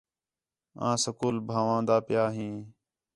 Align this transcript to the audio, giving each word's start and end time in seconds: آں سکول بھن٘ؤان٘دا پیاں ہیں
آں 0.87 0.95
سکول 1.03 1.35
بھن٘ؤان٘دا 1.47 1.97
پیاں 2.07 2.29
ہیں 2.37 2.57